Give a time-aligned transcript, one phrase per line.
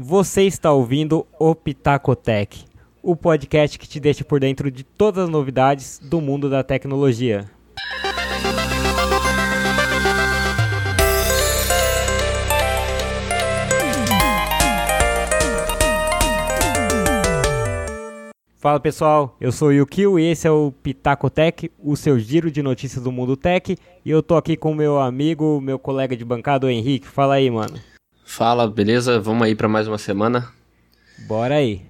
[0.00, 2.64] Você está ouvindo o Pitacotec,
[3.02, 7.50] o podcast que te deixa por dentro de todas as novidades do mundo da tecnologia.
[18.60, 22.62] Fala pessoal, eu sou o Yukio e esse é o Pitacotec, o seu giro de
[22.62, 23.76] notícias do mundo tech.
[24.04, 27.08] E eu tô aqui com meu amigo, meu colega de bancada, o Henrique.
[27.08, 27.76] Fala aí, mano.
[28.30, 29.18] Fala, beleza?
[29.18, 30.52] Vamos aí para mais uma semana?
[31.26, 31.80] Bora aí.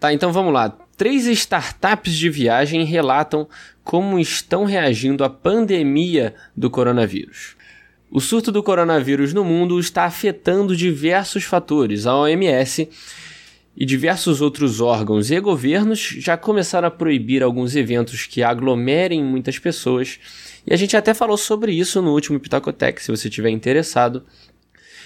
[0.00, 0.70] Tá, então vamos lá.
[0.96, 3.46] Três startups de viagem relatam
[3.84, 7.54] como estão reagindo à pandemia do coronavírus.
[8.10, 12.06] O surto do coronavírus no mundo está afetando diversos fatores.
[12.06, 12.88] A OMS
[13.76, 19.58] e diversos outros órgãos e governos já começaram a proibir alguns eventos que aglomerem muitas
[19.58, 20.18] pessoas.
[20.66, 24.24] E a gente até falou sobre isso no último Pitacotec, se você estiver interessado.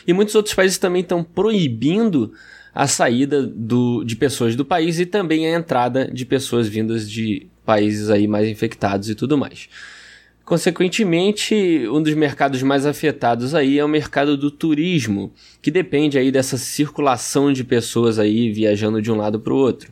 [0.07, 2.33] E muitos outros países também estão proibindo
[2.75, 7.47] a saída do, de pessoas do país e também a entrada de pessoas vindas de
[7.65, 9.69] países aí mais infectados e tudo mais.
[10.45, 16.31] Consequentemente, um dos mercados mais afetados aí é o mercado do turismo, que depende aí
[16.31, 19.91] dessa circulação de pessoas aí viajando de um lado para o outro.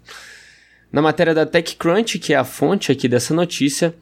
[0.92, 3.94] Na matéria da TechCrunch, que é a fonte aqui dessa notícia,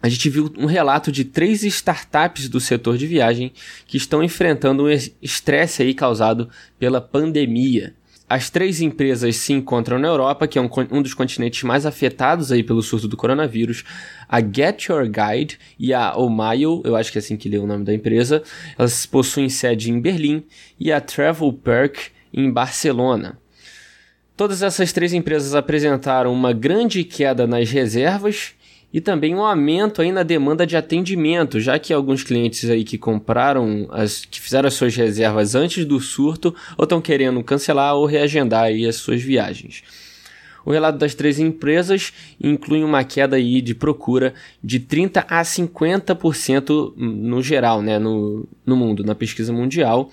[0.00, 3.52] a gente viu um relato de três startups do setor de viagem
[3.86, 4.88] que estão enfrentando um
[5.20, 7.94] estresse aí causado pela pandemia.
[8.28, 12.52] As três empresas se encontram na Europa, que é um, um, dos continentes mais afetados
[12.52, 13.84] aí pelo surto do coronavírus.
[14.28, 17.66] A Get Your Guide e a Omaio, eu acho que é assim que lê o
[17.66, 18.42] nome da empresa,
[18.76, 20.44] elas possuem sede em Berlim
[20.78, 23.38] e a Travel Perk em Barcelona.
[24.36, 28.52] Todas essas três empresas apresentaram uma grande queda nas reservas
[28.92, 32.96] e também um aumento aí na demanda de atendimento, já que alguns clientes aí que
[32.96, 38.06] compraram, as, que fizeram as suas reservas antes do surto, ou estão querendo cancelar ou
[38.06, 39.82] reagendar aí as suas viagens.
[40.64, 46.94] O relato das três empresas inclui uma queda aí de procura de 30 a 50%
[46.96, 50.10] no geral, né, no, no mundo, na pesquisa mundial,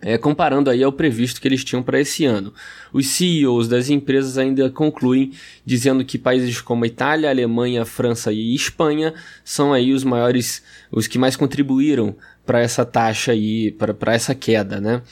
[0.00, 2.52] é, comparando aí ao previsto que eles tinham para esse ano.
[2.92, 5.32] Os CEOs das empresas ainda concluem
[5.64, 9.14] dizendo que países como Itália, Alemanha, França e Espanha
[9.44, 12.14] são aí os maiores, os que mais contribuíram
[12.46, 15.02] para essa taxa aí, para essa queda, né?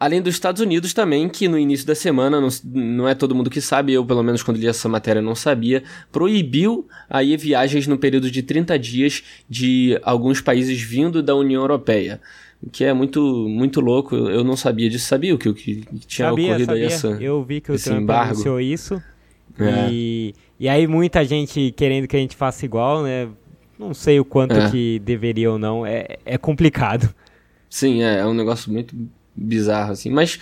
[0.00, 3.48] Além dos Estados Unidos também, que no início da semana, não, não é todo mundo
[3.48, 7.96] que sabe, eu pelo menos quando li essa matéria não sabia, proibiu aí viagens no
[7.96, 12.20] período de 30 dias de alguns países vindo da União Europeia
[12.70, 14.14] que é muito muito louco.
[14.14, 15.06] Eu não sabia disso.
[15.06, 16.86] Sabia o que, que tinha sabia, ocorrido sabia.
[16.86, 18.32] aí essa Eu vi que o Trump embargo.
[18.32, 19.02] anunciou isso.
[19.58, 19.88] É.
[19.90, 23.28] E, e aí muita gente querendo que a gente faça igual, né?
[23.78, 24.70] Não sei o quanto é.
[24.70, 25.84] que deveria ou não.
[25.84, 27.12] É, é complicado.
[27.68, 28.94] Sim, é, é um negócio muito
[29.34, 30.10] bizarro, assim.
[30.10, 30.38] Mas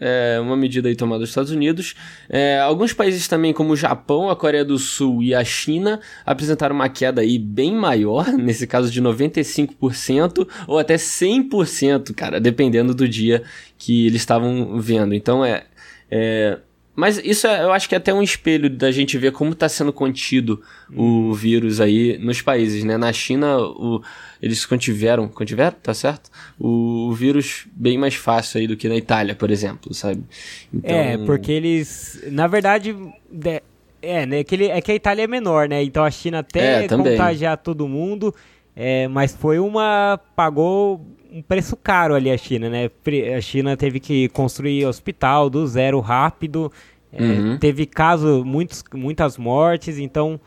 [0.00, 1.94] é uma medida aí tomada dos Estados Unidos.
[2.28, 6.74] É, alguns países também, como o Japão, a Coreia do Sul e a China, apresentaram
[6.74, 13.08] uma queda aí bem maior, nesse caso de 95% ou até 100%, cara, dependendo do
[13.08, 13.42] dia
[13.78, 15.14] que eles estavam vendo.
[15.14, 15.64] Então é,
[16.10, 16.58] é
[16.96, 19.68] mas isso é, eu acho que é até um espelho da gente ver como está
[19.68, 21.30] sendo contido hum.
[21.30, 22.96] o vírus aí nos países, né?
[22.96, 24.02] Na China, o,
[24.40, 26.30] eles contiveram, contiveram, tá certo?
[26.58, 30.22] O, o, vírus bem mais fácil aí do que na Itália, por exemplo, sabe?
[30.72, 30.96] Então...
[30.96, 32.96] É, porque eles, na verdade,
[34.00, 34.44] é, né?
[34.44, 35.82] Que ele, é que a Itália é menor, né?
[35.82, 38.32] Então a China até é, contagiar todo mundo,
[38.76, 41.00] é, mas foi uma, pagou
[41.32, 42.90] um preço caro ali a China, né?
[43.36, 46.70] A China teve que construir hospital do zero rápido,
[47.12, 47.54] é, uhum.
[47.54, 50.40] é, teve caso, muitos, muitas mortes, então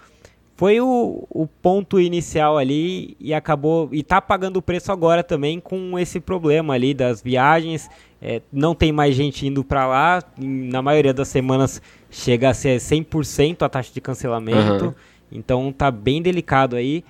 [0.58, 5.60] foi o, o ponto inicial ali e acabou e tá pagando o preço agora também
[5.60, 7.90] com esse problema ali das viagens.
[8.20, 12.80] É, não tem mais gente indo para lá, na maioria das semanas chega a ser
[12.80, 14.94] 100% a taxa de cancelamento, uhum.
[15.32, 17.04] então tá bem delicado aí.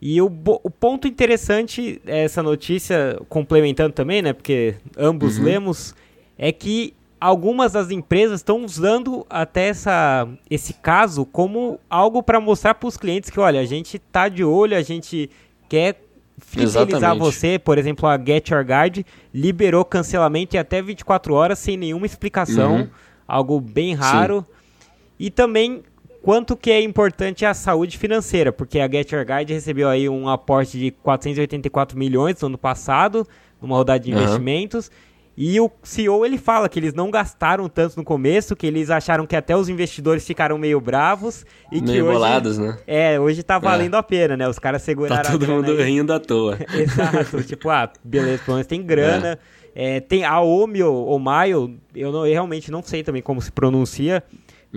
[0.00, 4.32] E o, o ponto interessante, essa notícia, complementando também, né?
[4.32, 5.44] Porque ambos uhum.
[5.44, 5.94] lemos,
[6.36, 12.74] é que algumas das empresas estão usando até essa, esse caso como algo para mostrar
[12.74, 15.30] para os clientes que, olha, a gente tá de olho, a gente
[15.68, 16.02] quer
[16.38, 17.18] fidelizar Exatamente.
[17.18, 17.58] você.
[17.58, 22.76] Por exemplo, a Get Your Guide liberou cancelamento em até 24 horas sem nenhuma explicação,
[22.76, 22.88] uhum.
[23.26, 24.46] algo bem raro.
[24.48, 24.86] Sim.
[25.18, 25.82] E também
[26.26, 30.28] quanto que é importante a saúde financeira, porque a Get Your Guide recebeu aí um
[30.28, 33.24] aporte de 484 milhões no ano passado,
[33.62, 34.90] numa rodada de investimentos,
[35.36, 39.24] e o CEO ele fala que eles não gastaram tanto no começo, que eles acharam
[39.24, 42.76] que até os investidores ficaram meio bravos e meio que hoje bolados, né?
[42.88, 43.98] É, hoje tá valendo é.
[44.00, 44.48] a pena, né?
[44.48, 45.84] Os caras seguraram tá todo mundo aí.
[45.84, 46.58] rindo à toa.
[46.74, 49.38] Exato, tipo, ah, beleza, pelo menos tem grana.
[49.52, 49.96] É.
[49.96, 53.52] É, tem a Omio, ou Maio, eu, não, eu realmente não sei também como se
[53.52, 54.24] pronuncia,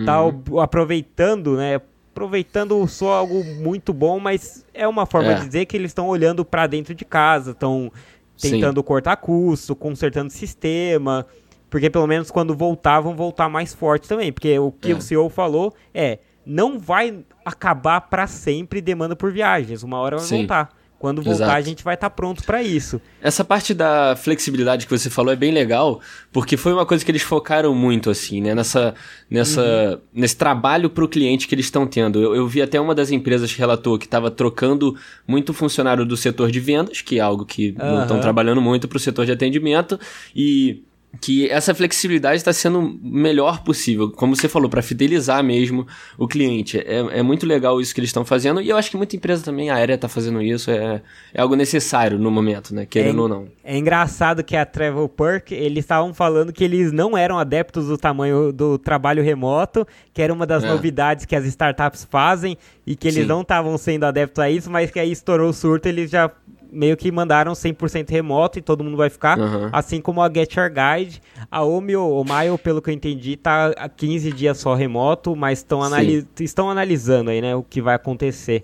[0.06, 0.60] tá uhum.
[0.60, 1.82] aproveitando, né?
[2.12, 5.36] Aproveitando só algo muito bom, mas é uma forma é.
[5.36, 7.92] de dizer que eles estão olhando para dentro de casa, estão
[8.40, 8.86] tentando Sim.
[8.86, 11.26] cortar custo, consertando sistema,
[11.70, 14.32] porque pelo menos quando voltar, vão voltar mais forte também.
[14.32, 14.96] Porque o que é.
[14.96, 20.26] o CEO falou é, não vai acabar para sempre demanda por viagens, uma hora vai
[20.26, 20.38] Sim.
[20.40, 20.79] voltar.
[21.00, 21.58] Quando voltar, Exato.
[21.58, 23.00] a gente vai estar tá pronto para isso.
[23.22, 27.10] Essa parte da flexibilidade que você falou é bem legal, porque foi uma coisa que
[27.10, 28.54] eles focaram muito, assim, né?
[28.54, 28.94] Nessa,
[29.30, 30.00] nessa, uhum.
[30.14, 32.22] Nesse trabalho para o cliente que eles estão tendo.
[32.22, 34.94] Eu, eu, vi até uma das empresas que relatou que estava trocando
[35.26, 37.96] muito funcionário do setor de vendas, que é algo que uhum.
[37.96, 39.98] não estão trabalhando muito para o setor de atendimento,
[40.36, 40.84] e
[41.20, 46.28] que essa flexibilidade está sendo o melhor possível, como você falou, para fidelizar mesmo o
[46.28, 46.78] cliente.
[46.78, 49.44] É, é muito legal isso que eles estão fazendo, e eu acho que muita empresa
[49.44, 51.02] também, aérea está fazendo isso, é,
[51.34, 52.86] é algo necessário no momento, né?
[52.86, 53.48] Querendo é, ou não.
[53.64, 57.98] É engraçado que a Travel Perk, eles estavam falando que eles não eram adeptos do
[57.98, 60.68] tamanho do trabalho remoto, que era uma das é.
[60.68, 63.28] novidades que as startups fazem, e que eles Sim.
[63.28, 66.32] não estavam sendo adeptos a isso, mas que aí estourou o surto, eles já
[66.72, 69.38] meio que mandaram 100% remoto e todo mundo vai ficar.
[69.38, 69.70] Uhum.
[69.72, 71.22] Assim como a Get Your Guide.
[71.50, 75.60] A Omio, o Maio, pelo que eu entendi, tá há 15 dias só remoto, mas
[75.60, 78.64] estão analis estão analisando aí, né, o que vai acontecer.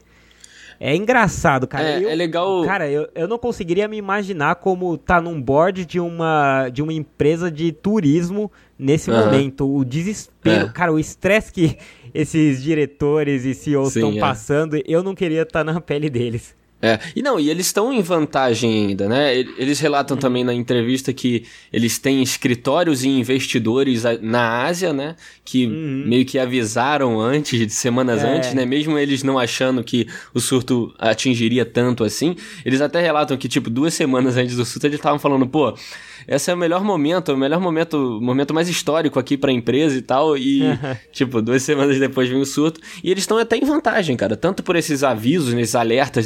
[0.80, 1.88] É engraçado, cara.
[1.88, 2.64] É, eu, é legal.
[2.66, 6.94] Cara, eu, eu não conseguiria me imaginar como tá num board de uma, de uma
[6.94, 9.18] empresa de turismo nesse uhum.
[9.18, 9.74] momento.
[9.74, 10.70] O desespero, é.
[10.70, 11.78] cara, o estresse que
[12.14, 14.20] esses diretores e CEOs estão é.
[14.20, 16.56] passando, eu não queria estar tá na pele deles.
[16.82, 19.36] É, e não, e eles estão em vantagem ainda, né?
[19.36, 25.16] Eles relatam também na entrevista que eles têm escritórios e investidores na Ásia, né?
[25.44, 26.04] Que uhum.
[26.06, 28.28] meio que avisaram antes, de semanas é.
[28.28, 28.66] antes, né?
[28.66, 32.36] Mesmo eles não achando que o surto atingiria tanto assim,
[32.66, 35.74] eles até relatam que, tipo, duas semanas antes do surto, eles estavam falando, pô,
[36.28, 39.96] esse é o melhor momento, o melhor momento, momento mais histórico aqui para a empresa
[39.96, 40.38] e tal.
[40.38, 40.62] E,
[41.12, 42.80] tipo, duas semanas depois vem o surto.
[43.04, 44.36] E eles estão até em vantagem, cara.
[44.36, 46.26] Tanto por esses avisos, esses alertas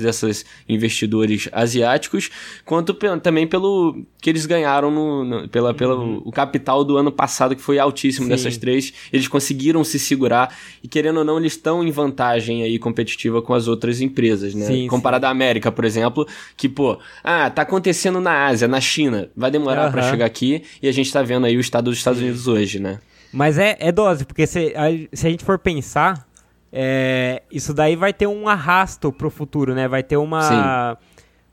[0.67, 2.29] investidores asiáticos,
[2.65, 6.21] quanto também pelo que eles ganharam no, no pela, pelo uhum.
[6.25, 8.29] o capital do ano passado, que foi altíssimo Sim.
[8.29, 8.93] dessas três.
[9.11, 10.55] Eles conseguiram se segurar.
[10.83, 14.65] E querendo ou não, eles estão em vantagem aí competitiva com as outras empresas, né?
[14.65, 15.27] Sim, Comparado sim.
[15.27, 16.27] à América, por exemplo,
[16.57, 19.29] que, pô, ah, tá acontecendo na Ásia, na China.
[19.35, 19.91] Vai demorar uhum.
[19.91, 22.79] para chegar aqui e a gente tá vendo aí o estado dos Estados Unidos hoje,
[22.79, 22.99] né?
[23.31, 26.27] Mas é, é dose, porque se a, se a gente for pensar,
[26.71, 29.87] é, isso daí vai ter um arrasto pro futuro, né?
[29.87, 30.97] Vai ter uma,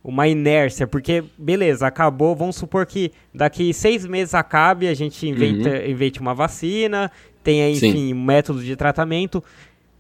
[0.05, 5.71] uma inércia, porque, beleza, acabou, vamos supor que daqui seis meses acabe, a gente inventa,
[5.71, 5.91] uhum.
[5.91, 7.11] invente uma vacina,
[7.43, 8.15] tenha, enfim, Sim.
[8.15, 9.43] um método de tratamento.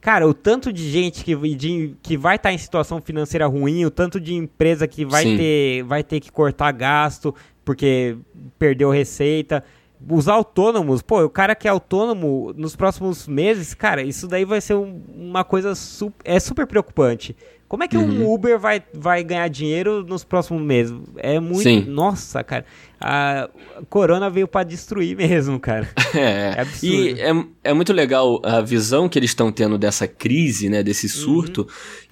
[0.00, 3.84] Cara, o tanto de gente que, de, que vai estar tá em situação financeira ruim,
[3.84, 7.34] o tanto de empresa que vai ter, vai ter que cortar gasto,
[7.64, 8.16] porque
[8.58, 9.64] perdeu receita.
[10.08, 14.60] Os autônomos, pô, o cara que é autônomo nos próximos meses, cara, isso daí vai
[14.60, 17.34] ser um, uma coisa su é super preocupante.
[17.68, 18.22] Como é que uhum.
[18.22, 20.96] um Uber vai, vai ganhar dinheiro nos próximos meses?
[21.16, 21.62] É muito.
[21.62, 21.84] Sim.
[21.88, 22.64] Nossa, cara
[23.00, 23.48] a
[23.90, 25.88] Corona veio para destruir mesmo, cara.
[26.14, 26.86] É, é absurdo.
[26.86, 31.10] E é, é muito legal a visão que eles estão tendo dessa crise, né, desse
[31.10, 31.66] surto, uhum.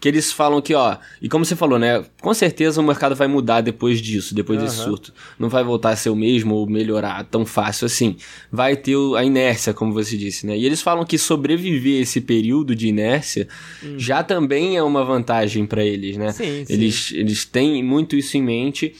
[0.05, 3.27] Que eles falam que, ó, e como você falou, né, com certeza o mercado vai
[3.27, 4.67] mudar depois disso, depois uhum.
[4.67, 5.15] desse surto.
[5.39, 8.17] Não vai voltar a ser o mesmo ou melhorar tão fácil assim.
[8.53, 10.59] Vai ter a inércia, como você disse, né?
[10.59, 13.49] E eles falam que sobreviver esse período de inércia
[13.83, 13.99] uhum.
[13.99, 16.33] já também é uma vantagem para eles, né?
[16.33, 16.73] Sim, sim.
[16.75, 18.95] Eles, eles têm muito isso em mente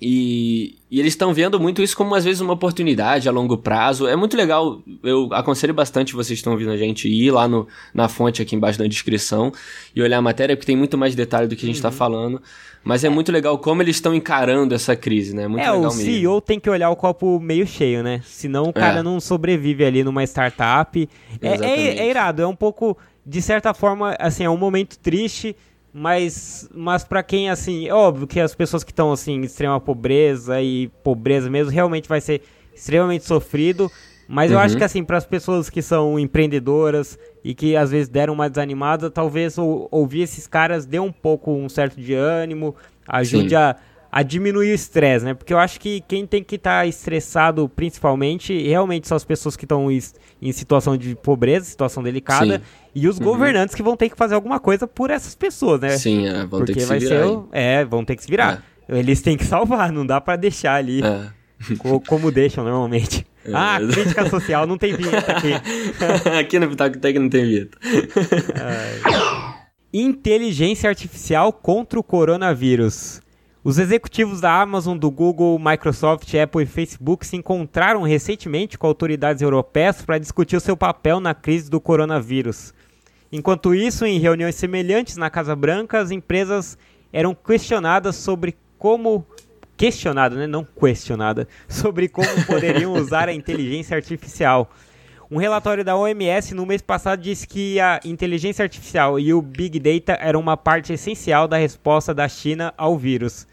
[0.00, 4.06] e, e eles estão vendo muito isso como às vezes uma oportunidade a longo prazo.
[4.06, 8.08] É muito legal, eu aconselho bastante vocês estão ouvindo a gente ir lá no, na
[8.08, 9.52] fonte aqui embaixo da descrição
[9.94, 11.94] e olhar a matéria, porque tem muito mais detalhe do que a gente está uhum.
[11.94, 12.42] falando.
[12.82, 15.46] Mas é, é, muito legal como eles estão encarando essa crise, né?
[15.46, 18.22] Muito é, legal o CEO tem que olhar o copo meio cheio, né?
[18.24, 19.02] Senão o cara é.
[19.02, 21.08] não sobrevive ali numa startup.
[21.42, 25.54] É, é, é irado, é um pouco, de certa forma, assim, é um momento triste
[25.92, 29.80] mas, mas para quem, assim, é óbvio que as pessoas que estão, assim, em extrema
[29.80, 32.42] pobreza e pobreza mesmo, realmente vai ser
[32.74, 33.90] extremamente sofrido.
[34.28, 34.56] Mas uhum.
[34.56, 34.78] eu acho uhum.
[34.78, 39.10] que, assim, para as pessoas que são empreendedoras e que às vezes deram uma desanimada,
[39.10, 42.76] talvez ou, ouvir esses caras dê um pouco um certo de ânimo,
[43.08, 43.74] ajude a,
[44.12, 45.34] a diminuir o estresse, né?
[45.34, 49.56] Porque eu acho que quem tem que estar tá estressado, principalmente, realmente são as pessoas
[49.56, 52.64] que estão em situação de pobreza, situação delicada, Sim.
[52.94, 53.24] e os uhum.
[53.24, 55.90] governantes que vão ter que fazer alguma coisa por essas pessoas, né?
[55.90, 57.26] Sim, é, vão Porque ter que se virar.
[57.26, 58.64] Ser, é, vão ter que se virar.
[58.88, 58.98] É.
[58.98, 61.02] Eles têm que salvar, não dá para deixar ali.
[61.02, 61.40] É.
[62.08, 63.26] como deixam normalmente.
[63.44, 63.52] É.
[63.54, 65.52] Ah, crítica social, não tem vinheta aqui.
[66.38, 67.78] aqui no Pitaco Tech não tem vinheta.
[69.92, 73.20] Inteligência artificial contra o coronavírus.
[73.62, 79.42] Os executivos da Amazon, do Google, Microsoft, Apple e Facebook se encontraram recentemente com autoridades
[79.42, 82.72] europeias para discutir o seu papel na crise do coronavírus.
[83.30, 86.78] Enquanto isso, em reuniões semelhantes na Casa Branca, as empresas
[87.12, 89.26] eram questionadas sobre como
[89.76, 94.70] questionada, né, não questionada, sobre como poderiam usar a inteligência artificial.
[95.30, 99.78] Um relatório da OMS no mês passado disse que a inteligência artificial e o Big
[99.78, 103.46] Data eram uma parte essencial da resposta da China ao vírus.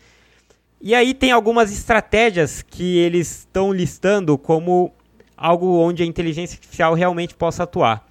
[0.81, 4.91] E aí tem algumas estratégias que eles estão listando como
[5.38, 8.03] algo onde a inteligência artificial realmente possa atuar.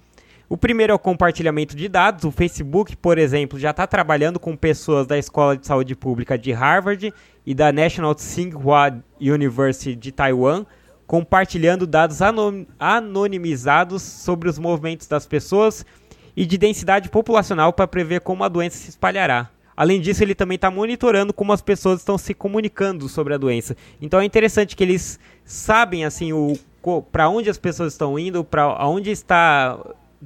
[0.47, 2.23] O primeiro é o compartilhamento de dados.
[2.23, 6.53] O Facebook, por exemplo, já está trabalhando com pessoas da Escola de Saúde Pública de
[6.53, 7.13] Harvard
[7.45, 10.65] e da National Tsinghua University de Taiwan
[11.07, 12.19] compartilhando dados
[12.77, 15.85] anonimizados sobre os movimentos das pessoas
[16.35, 19.49] e de densidade populacional para prever como a doença se espalhará.
[19.75, 23.77] Além disso, ele também está monitorando como as pessoas estão se comunicando sobre a doença.
[24.01, 26.57] Então é interessante que eles sabem assim o
[27.11, 29.77] para onde as pessoas estão indo, para onde está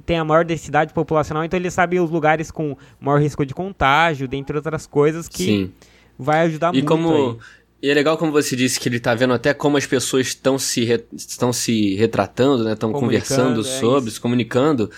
[0.06, 4.26] tem a maior densidade populacional, então eles sabem os lugares com maior risco de contágio,
[4.26, 5.72] dentre outras coisas que Sim.
[6.18, 6.86] vai ajudar e muito.
[6.86, 7.38] Como aí.
[7.82, 10.56] E é legal como você disse que ele está vendo até como as pessoas estão
[10.58, 11.04] se, re...
[11.12, 12.74] estão se retratando, né?
[12.74, 14.16] Estão conversando é sobre, isso.
[14.16, 14.88] se comunicando.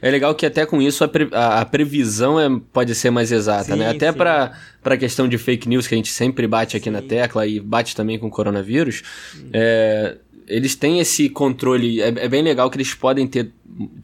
[0.00, 1.28] É legal que até com isso a, pre...
[1.30, 2.48] a previsão é...
[2.72, 3.90] pode ser mais exata, sim, né?
[3.90, 4.52] Até para
[4.84, 6.90] a questão de fake news que a gente sempre bate aqui sim.
[6.90, 9.02] na tecla e bate também com o coronavírus.
[9.52, 12.00] É eles têm esse controle.
[12.00, 13.50] É, é, bem legal que eles podem ter.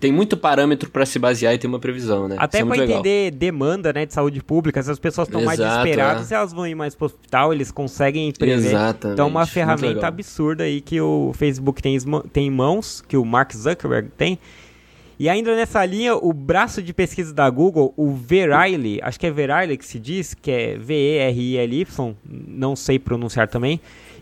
[0.01, 2.37] Tem muito parâmetro para se basear e ter uma previsão, né?
[2.39, 6.33] Até é para entender demanda né, de saúde pública, se as pessoas estão mais desesperadas,
[6.33, 6.37] é.
[6.37, 8.69] elas vão ir mais para o hospital, eles conseguem prever.
[8.69, 9.15] Exatamente.
[9.15, 11.99] Então, uma ferramenta absurda aí que o Facebook tem,
[12.33, 14.39] tem em mãos, que o Mark Zuckerberg tem.
[15.19, 19.31] E ainda nessa linha, o braço de pesquisa da Google, o Veriley, acho que é
[19.31, 23.81] Veriley que se diz, que é V-E-R-I-L-Y, não sei pronunciar também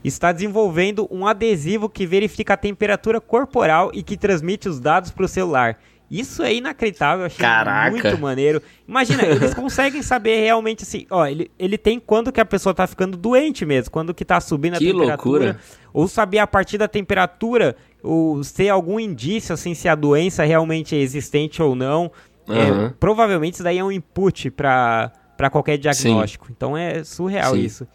[0.08, 5.24] está desenvolvendo um adesivo que verifica a temperatura corporal e que transmite os dados para
[5.24, 5.78] o celular.
[6.08, 7.90] Isso é inacreditável, eu achei Caraca.
[7.90, 8.62] muito maneiro.
[8.86, 12.86] Imagina, eles conseguem saber realmente assim, ó, ele, ele tem quando que a pessoa tá
[12.86, 15.44] ficando doente mesmo, quando que tá subindo que a temperatura.
[15.44, 15.60] Loucura.
[15.92, 20.94] Ou saber a partir da temperatura, ou ter algum indício assim se a doença realmente
[20.94, 22.12] é existente ou não.
[22.48, 22.86] Uhum.
[22.86, 25.10] É, provavelmente isso daí é um input para
[25.50, 26.46] qualquer diagnóstico.
[26.46, 26.52] Sim.
[26.56, 27.60] Então é surreal Sim.
[27.60, 27.88] isso.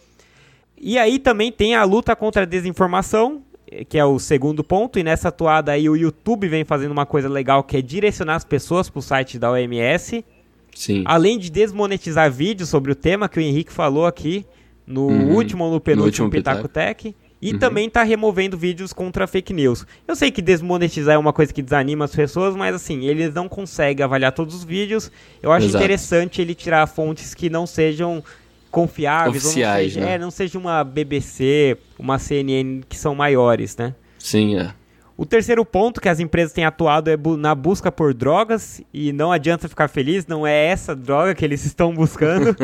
[0.82, 3.44] E aí também tem a luta contra a desinformação,
[3.88, 7.30] que é o segundo ponto, e nessa atuada aí o YouTube vem fazendo uma coisa
[7.30, 10.26] legal que é direcionar as pessoas para o site da OMS.
[10.74, 11.04] Sim.
[11.06, 14.44] Além de desmonetizar vídeos sobre o tema que o Henrique falou aqui
[14.88, 15.36] no uhum.
[15.36, 17.16] último ou no penúltimo no Pitaco Tech.
[17.42, 17.60] E uhum.
[17.60, 19.86] também está removendo vídeos contra fake news.
[20.08, 23.50] Eu sei que desmonetizar é uma coisa que desanima as pessoas, mas assim, eles não
[23.50, 25.12] conseguem avaliar todos os vídeos.
[25.42, 25.84] Eu acho Exato.
[25.84, 28.24] interessante ele tirar fontes que não sejam
[28.72, 30.16] confiáveis, Oficiais, não seja, né?
[30.16, 33.94] é, não seja uma BBC, uma CNN que são maiores, né?
[34.18, 34.74] Sim, é.
[35.18, 39.12] O terceiro ponto que as empresas têm atuado é bu na busca por drogas e
[39.12, 42.56] não adianta ficar feliz, não é essa droga que eles estão buscando.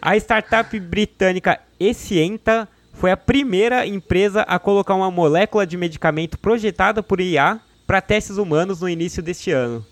[0.00, 7.02] a startup britânica Escienta foi a primeira empresa a colocar uma molécula de medicamento projetada
[7.02, 9.84] por IA para testes humanos no início deste ano.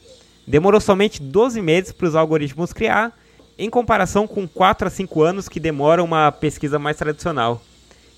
[0.46, 3.12] Demorou somente 12 meses para os algoritmos criar
[3.59, 7.63] em comparação com 4 a 5 anos que demora uma pesquisa mais tradicional.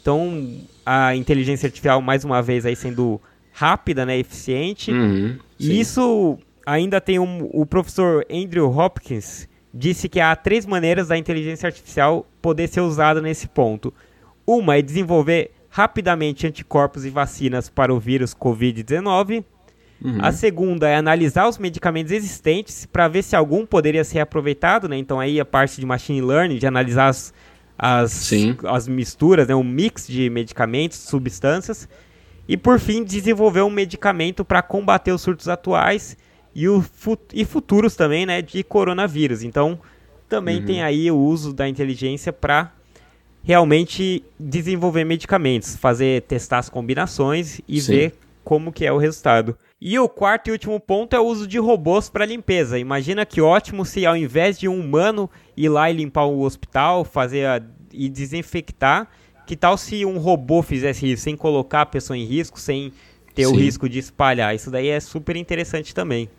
[0.00, 3.20] Então, a inteligência artificial, mais uma vez, aí sendo
[3.52, 4.90] rápida, né, eficiente.
[4.90, 11.08] Uhum, e isso ainda tem um, o professor Andrew Hopkins disse que há três maneiras
[11.08, 13.92] da inteligência artificial poder ser usada nesse ponto.
[14.46, 19.44] Uma é desenvolver rapidamente anticorpos e vacinas para o vírus COVID-19.
[20.02, 20.18] Uhum.
[20.20, 24.96] A segunda é analisar os medicamentos existentes para ver se algum poderia ser aproveitado, né?
[24.96, 27.34] Então aí a parte de machine learning, de analisar as,
[27.76, 28.30] as,
[28.64, 29.54] as misturas, né?
[29.54, 31.88] um mix de medicamentos, substâncias.
[32.46, 36.16] E por fim, desenvolver um medicamento para combater os surtos atuais
[36.54, 36.82] e, o
[37.34, 38.40] e futuros também, né?
[38.40, 39.42] De coronavírus.
[39.42, 39.78] Então
[40.28, 40.64] também uhum.
[40.64, 42.72] tem aí o uso da inteligência para
[43.42, 47.92] realmente desenvolver medicamentos, fazer testar as combinações e Sim.
[47.92, 48.14] ver
[48.48, 49.58] como que é o resultado.
[49.78, 52.78] E o quarto e último ponto é o uso de robôs para limpeza.
[52.78, 57.04] Imagina que ótimo se ao invés de um humano ir lá e limpar o hospital,
[57.04, 57.60] fazer a,
[57.92, 59.06] e desinfectar,
[59.46, 62.90] que tal se um robô fizesse isso sem colocar a pessoa em risco, sem
[63.34, 63.52] ter Sim.
[63.52, 64.54] o risco de espalhar?
[64.54, 66.30] Isso daí é super interessante também.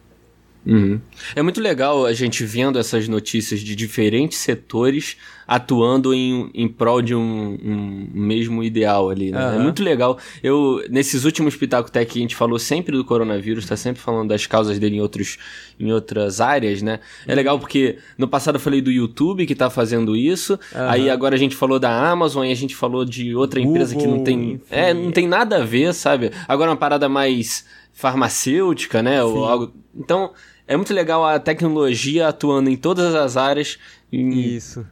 [0.65, 0.99] Uhum.
[1.35, 5.15] É muito legal a gente vendo essas notícias de diferentes setores
[5.51, 9.47] atuando em, em prol de um, um mesmo ideal ali, né?
[9.47, 9.55] Uhum.
[9.55, 10.19] É muito legal.
[10.43, 14.45] Eu, nesses últimos Pitaco Tech, a gente falou sempre do coronavírus, tá sempre falando das
[14.45, 15.39] causas dele em, outros,
[15.79, 16.99] em outras áreas, né?
[17.25, 20.87] É legal porque no passado eu falei do YouTube que tá fazendo isso, uhum.
[20.87, 23.95] aí agora a gente falou da Amazon e a gente falou de outra Google, empresa
[23.95, 24.51] que não tem...
[24.51, 24.61] Enfim.
[24.69, 26.29] É, não tem nada a ver, sabe?
[26.47, 29.23] Agora uma parada mais farmacêutica, né?
[29.23, 29.73] Ou algo...
[29.97, 30.31] Então,
[30.69, 33.79] é muito legal a tecnologia atuando em todas as áreas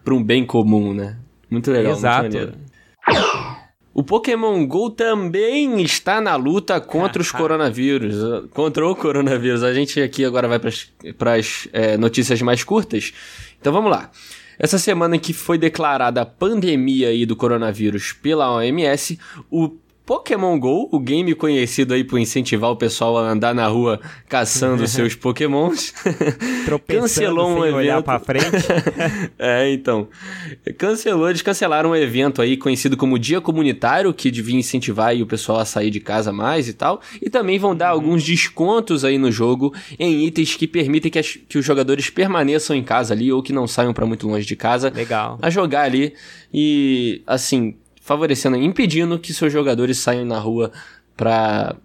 [0.04, 1.18] para um bem comum, né?
[1.52, 2.36] Muito legal, Exato.
[2.36, 2.58] muito
[3.94, 8.16] O Pokémon GO também está na luta contra os coronavírus,
[8.50, 9.62] contra o coronavírus.
[9.62, 13.14] A gente aqui agora vai para as é, notícias mais curtas.
[13.62, 14.10] Então vamos lá.
[14.58, 19.20] Essa semana que foi declarada a pandemia aí do coronavírus pela OMS,
[19.52, 19.70] o
[20.08, 24.00] Pokémon GO, o game conhecido aí por incentivar o pessoal a andar na rua
[24.30, 25.94] caçando seus Pokémons,
[26.88, 27.76] cancelou um evento.
[27.76, 28.46] Olhar pra frente.
[29.38, 30.08] é, então.
[30.78, 35.60] Cancelou, eles cancelaram um evento aí conhecido como Dia Comunitário, que devia incentivar o pessoal
[35.60, 37.02] a sair de casa mais e tal.
[37.22, 38.00] E também vão dar uhum.
[38.00, 42.74] alguns descontos aí no jogo em itens que permitem que, as, que os jogadores permaneçam
[42.74, 44.90] em casa ali ou que não saiam para muito longe de casa.
[44.90, 45.38] Legal.
[45.42, 46.14] A jogar ali.
[46.54, 47.76] E, assim,
[48.08, 50.72] favorecendo, impedindo que seus jogadores saiam na rua
[51.18, 51.76] para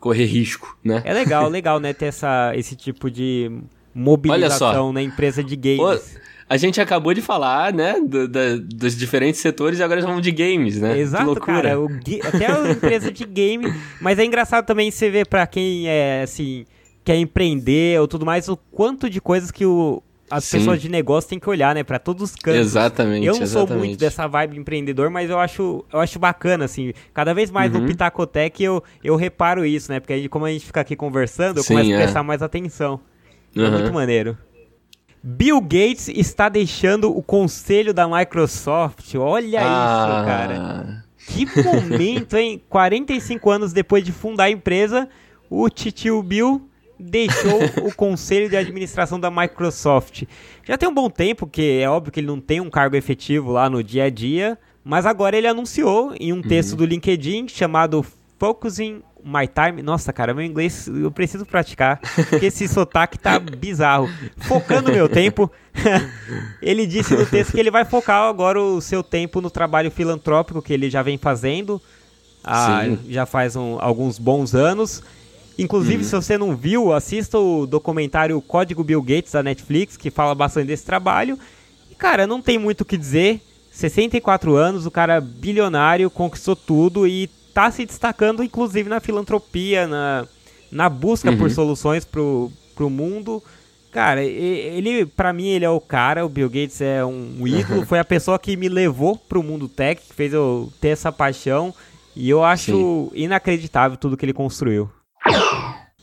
[0.00, 1.02] correr risco, né?
[1.04, 3.48] É legal, legal, né, ter essa, esse tipo de
[3.94, 6.18] mobilização na empresa de games.
[6.48, 10.32] a gente acabou de falar, né, do, do, dos diferentes setores e agora vamos de
[10.32, 10.98] games, né?
[10.98, 11.78] Exato, cara.
[11.78, 11.88] O,
[12.24, 13.72] até a empresa de game.
[14.00, 16.66] Mas é engraçado também você ver para quem é, assim,
[17.04, 20.58] quer empreender ou tudo mais, o quanto de coisas que o, as Sim.
[20.58, 22.60] pessoas de negócio têm que olhar, né, para todos os cantos.
[22.60, 23.26] Exatamente.
[23.26, 23.68] Eu não exatamente.
[23.68, 26.92] sou muito dessa vibe empreendedor, mas eu acho, eu acho bacana, assim.
[27.14, 27.80] Cada vez mais uhum.
[27.80, 30.00] no Pitacotec eu, eu reparo isso, né?
[30.00, 32.02] Porque aí, como a gente fica aqui conversando, eu Sim, começo a é.
[32.02, 33.00] prestar mais atenção.
[33.56, 33.66] Uhum.
[33.66, 34.36] É muito maneiro.
[35.22, 39.14] Bill Gates está deixando o conselho da Microsoft.
[39.16, 40.04] Olha ah.
[40.04, 41.04] isso, cara.
[41.26, 42.62] Que momento, hein?
[42.68, 45.08] 45 anos depois de fundar a empresa,
[45.50, 46.67] o titio Bill
[46.98, 50.24] deixou o conselho de administração da Microsoft.
[50.64, 53.52] Já tem um bom tempo, que é óbvio que ele não tem um cargo efetivo
[53.52, 56.78] lá no dia a dia, mas agora ele anunciou em um texto uhum.
[56.78, 58.04] do LinkedIn chamado
[58.38, 59.82] Focusing My Time.
[59.82, 62.00] Nossa, cara, meu inglês eu preciso praticar,
[62.30, 64.08] porque esse sotaque tá bizarro.
[64.38, 65.50] Focando meu tempo.
[66.60, 70.62] ele disse no texto que ele vai focar agora o seu tempo no trabalho filantrópico
[70.62, 71.80] que ele já vem fazendo.
[72.42, 75.02] Ah, já faz um, alguns bons anos
[75.58, 76.04] Inclusive, uhum.
[76.04, 80.68] se você não viu, assista o documentário Código Bill Gates da Netflix, que fala bastante
[80.68, 81.36] desse trabalho.
[81.90, 83.40] E, cara, não tem muito o que dizer.
[83.72, 90.26] 64 anos, o cara bilionário, conquistou tudo e tá se destacando, inclusive, na filantropia, na,
[90.70, 91.36] na busca uhum.
[91.36, 93.42] por soluções pro, pro mundo.
[93.90, 97.98] Cara, ele, para mim, ele é o cara, o Bill Gates é um ídolo, foi
[97.98, 101.74] a pessoa que me levou pro mundo tech, que fez eu ter essa paixão,
[102.14, 103.22] e eu acho Sim.
[103.22, 104.88] inacreditável tudo que ele construiu.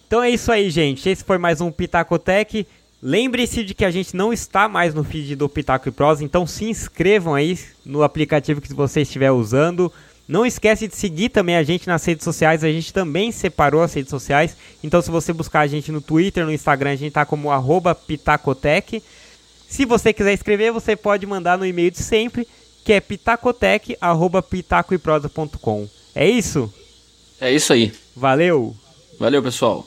[0.07, 1.09] Então é isso aí, gente.
[1.09, 2.67] Esse foi mais um Pitacotec.
[3.01, 6.47] Lembre-se de que a gente não está mais no feed do Pitaco e Prosa, então
[6.47, 9.93] se inscrevam aí no aplicativo que você estiver usando.
[10.27, 13.93] Não esquece de seguir também a gente nas redes sociais, a gente também separou as
[13.93, 14.57] redes sociais.
[14.83, 17.49] Então se você buscar a gente no Twitter, no Instagram, a gente tá como
[18.07, 19.03] Pitacotec.
[19.67, 22.47] Se você quiser escrever, você pode mandar no e-mail de sempre,
[22.83, 25.87] que é pitacotec@pitacoeprosa.com.
[26.15, 26.73] É isso?
[27.39, 27.93] É isso aí.
[28.15, 28.75] Valeu!
[29.19, 29.85] Valeu, pessoal.